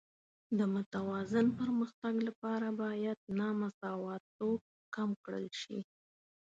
[0.57, 4.59] د متوازن پرمختګ لپاره باید نامساواتوب
[4.95, 5.79] کم کړل شي.